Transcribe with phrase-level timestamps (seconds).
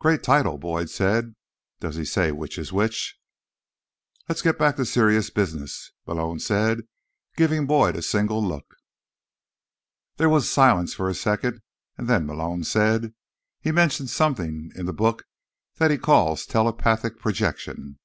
[0.00, 1.36] "Great title," Boyd said.
[1.78, 3.16] "Does he say which is which?"
[4.28, 6.88] "Let's get back to serious business," Malone said,
[7.36, 8.74] giving Boyd a single look.
[10.16, 11.62] There was silence for a second,
[11.96, 13.14] and then Malone said,
[13.60, 15.22] "He mentions something, in the book,
[15.76, 18.00] that he calls 'telepathic projection.